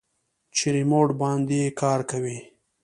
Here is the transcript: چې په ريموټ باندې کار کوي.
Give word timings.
چې 0.55 0.67
په 0.69 0.73
ريموټ 0.75 1.07
باندې 1.21 1.59
کار 1.81 1.99
کوي. 2.11 2.37